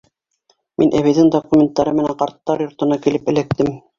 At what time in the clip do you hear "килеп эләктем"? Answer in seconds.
3.07-3.73